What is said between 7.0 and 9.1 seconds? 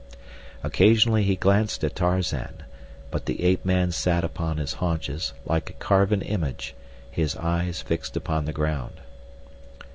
his eyes fixed upon the ground.